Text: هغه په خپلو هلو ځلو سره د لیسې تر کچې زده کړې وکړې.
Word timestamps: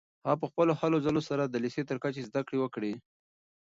هغه 0.25 0.37
په 0.41 0.45
خپلو 0.51 0.73
هلو 0.81 0.97
ځلو 1.05 1.21
سره 1.29 1.43
د 1.45 1.55
لیسې 1.63 1.81
تر 1.89 1.97
کچې 2.03 2.21
زده 2.29 2.41
کړې 2.47 2.57
وکړې. 2.61 2.93